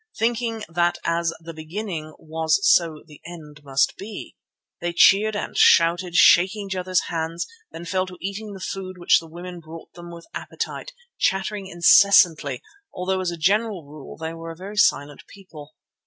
Thinking 0.17 0.63
that 0.67 0.97
as 1.03 1.31
the 1.39 1.53
beginning 1.53 2.15
was 2.17 2.59
so 2.63 3.03
the 3.05 3.21
end 3.23 3.63
must 3.63 3.97
be, 3.97 4.35
they 4.79 4.93
cheered 4.93 5.35
and 5.35 5.55
shouted, 5.55 6.15
shaking 6.15 6.65
each 6.65 6.75
other's 6.75 7.01
hands, 7.01 7.45
then 7.69 7.85
fell 7.85 8.07
to 8.07 8.17
eating 8.19 8.53
the 8.53 8.59
food 8.59 8.97
which 8.97 9.19
the 9.19 9.27
women 9.27 9.59
brought 9.59 9.93
them 9.93 10.11
with 10.11 10.25
appetite, 10.33 10.91
chattering 11.19 11.67
incessantly, 11.67 12.63
although 12.91 13.19
as 13.21 13.29
a 13.29 13.37
general 13.37 13.85
rule 13.85 14.17
they 14.17 14.33
were 14.33 14.49
a 14.49 14.55
very 14.55 14.75
silent 14.75 15.21
people. 15.27 15.75